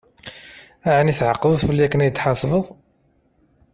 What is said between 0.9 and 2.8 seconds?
Ɛni tεeqdeḍ-t fell-i akken ad yi-d-tḥesbeḍ?